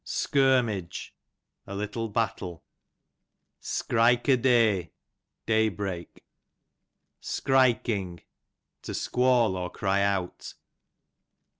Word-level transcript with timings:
Skirmidge, 0.03 1.13
a 1.67 1.75
little 1.75 2.09
battle. 2.09 2.63
Ski'ike 3.61 4.29
o'dey, 4.29 4.93
day 5.45 5.69
break. 5.69 6.23
Shrikeing, 7.21 8.21
to 8.81 8.95
squall, 8.95 9.55
or 9.55 9.69
cry 9.69 10.01
out. 10.01 10.55